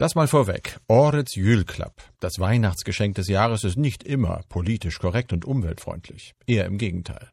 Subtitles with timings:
[0.00, 0.80] Das mal vorweg.
[0.88, 6.32] Årets Julklapp, das Weihnachtsgeschenk des Jahres, ist nicht immer politisch korrekt und umweltfreundlich.
[6.46, 7.28] Eher im Gegenteil.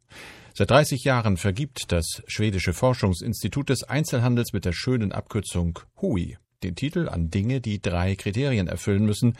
[0.53, 6.75] Seit 30 Jahren vergibt das schwedische Forschungsinstitut des Einzelhandels mit der schönen Abkürzung HUI den
[6.75, 9.37] Titel an Dinge, die drei Kriterien erfüllen müssen.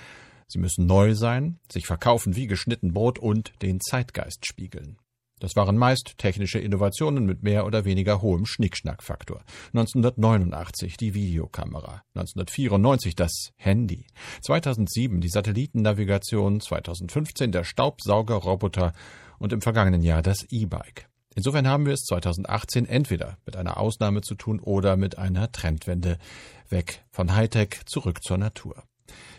[0.47, 4.99] Sie müssen neu sein, sich verkaufen wie geschnitten Brot und den Zeitgeist spiegeln.
[5.39, 9.41] Das waren meist technische Innovationen mit mehr oder weniger hohem Schnickschnackfaktor.
[9.73, 14.05] 1989 die Videokamera, 1994 das Handy,
[14.41, 18.93] 2007 die Satellitennavigation, 2015 der Staubsaugerroboter
[19.37, 21.07] und im vergangenen Jahr das E-Bike.
[21.35, 26.17] Insofern haben wir es 2018 entweder mit einer Ausnahme zu tun oder mit einer Trendwende
[26.69, 28.83] weg von Hightech zurück zur Natur.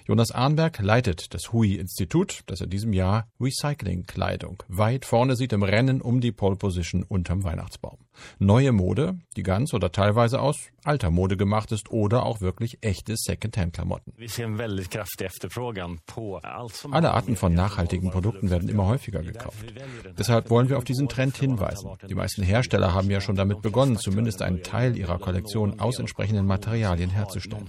[0.09, 6.01] Jonas Arnberg leitet das HUI-Institut, das in diesem Jahr Recycling-Kleidung weit vorne sieht im Rennen
[6.01, 7.99] um die Pole Position unterm Weihnachtsbaum.
[8.39, 13.15] Neue Mode, die ganz oder teilweise aus alter Mode gemacht ist oder auch wirklich echte
[13.17, 14.15] Second-Hand-Klamotten.
[16.91, 19.59] Alle Arten von nachhaltigen Produkten werden immer häufiger gekauft.
[20.19, 21.91] Deshalb wollen wir auf diesen Trend hinweisen.
[22.09, 26.47] Die meisten Hersteller haben ja schon damit begonnen, zumindest einen Teil ihrer Kollektion aus entsprechenden
[26.47, 27.69] Materialien herzustellen.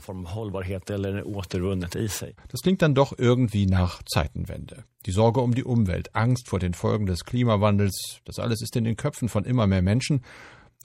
[2.48, 4.86] Das klingt dann doch irgendwie nach Zeitenwende.
[5.06, 8.84] Die Sorge um die Umwelt, Angst vor den Folgen des Klimawandels, das alles ist in
[8.84, 10.24] den Köpfen von immer mehr Menschen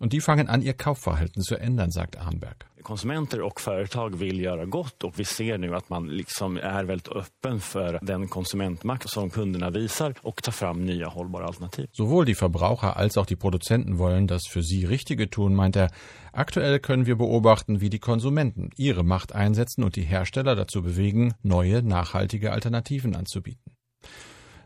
[0.01, 2.67] und die fangen an, ihr Kaufverhalten zu ändern, sagt Arnberg.
[2.83, 7.09] Konsumenter och företag vill göra gott och vi ser nu att man liksom är väldigt
[7.09, 11.87] öppen för den konsumentmakt som kunderna visar och tar fram nya hållbara alternativ.
[11.93, 15.91] Sowohl die Verbraucher als auch die Produzenten wollen das für sie Richtige tun, meint er.
[16.33, 21.35] Aktuell können wir beobachten, wie die Konsumenten ihre Macht einsetzen und die Hersteller dazu bewegen,
[21.43, 23.73] neue, nachhaltige Alternativen anzubieten.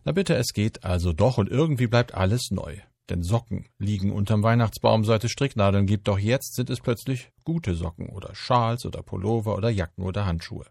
[0.04, 2.78] Na bitte, es geht also doch und irgendwie bleibt alles neu.
[3.08, 7.74] Denn Socken liegen unterm Weihnachtsbaum, seit es Stricknadeln gibt, doch jetzt sind es plötzlich gute
[7.74, 10.66] Socken oder Schals oder Pullover oder Jacken oder Handschuhe.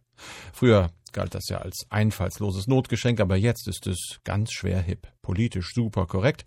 [0.54, 5.74] Früher galt das ja als einfallsloses Notgeschenk, aber jetzt ist es ganz schwer hip, politisch
[5.74, 6.46] super korrekt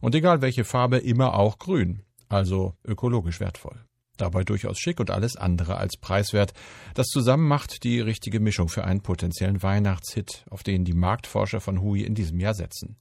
[0.00, 3.84] und egal welche Farbe immer auch grün, also ökologisch wertvoll
[4.22, 6.52] dabei durchaus schick und alles andere als preiswert.
[6.94, 11.80] Das zusammen macht die richtige Mischung für einen potenziellen Weihnachtshit, auf den die Marktforscher von
[11.80, 12.96] Hui in diesem Jahr setzen.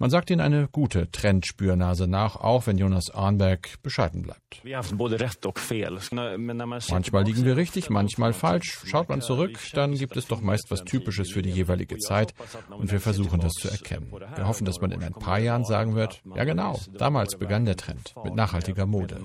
[0.00, 4.62] Man sagt ihnen eine gute Trendspürnase nach, auch wenn Jonas Arnberg bescheiden bleibt.
[6.90, 8.80] Manchmal liegen wir richtig, manchmal falsch.
[8.86, 12.32] Schaut man zurück, dann gibt es doch meist was Typisches für die jeweilige Zeit
[12.70, 14.10] und wir versuchen das zu erkennen.
[14.10, 17.76] Wir hoffen, dass man in ein paar Jahren sagen wird, ja genau, damals begann der
[17.76, 19.20] Trend mit nachhaltiger Mode.